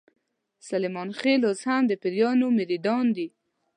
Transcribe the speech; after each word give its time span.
سلیمان 0.67 1.09
خېل 1.19 1.41
اوس 1.47 1.61
هم 1.69 1.83
د 1.87 1.91
پیرانو 2.01 2.47
مریدان 2.57 3.05
دي. 3.15 3.27